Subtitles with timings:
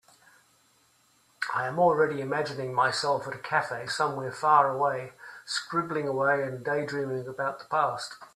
[1.53, 5.13] I am already imagining myself at a cafe somewhere far away,
[5.45, 8.17] scribbling away and daydreaming about the past.